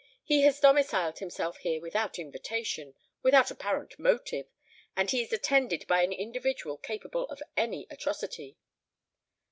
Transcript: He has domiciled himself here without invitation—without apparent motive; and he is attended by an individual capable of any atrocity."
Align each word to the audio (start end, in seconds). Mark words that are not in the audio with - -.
He 0.23 0.41
has 0.45 0.59
domiciled 0.59 1.19
himself 1.19 1.57
here 1.57 1.79
without 1.79 2.17
invitation—without 2.17 3.51
apparent 3.51 3.99
motive; 3.99 4.47
and 4.95 5.07
he 5.11 5.21
is 5.21 5.31
attended 5.31 5.85
by 5.85 6.01
an 6.01 6.11
individual 6.11 6.77
capable 6.79 7.27
of 7.27 7.43
any 7.55 7.85
atrocity." 7.87 8.57